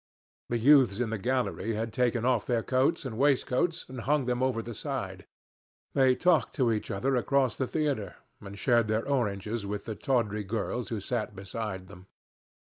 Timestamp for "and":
3.05-3.19, 3.87-4.01, 8.39-8.57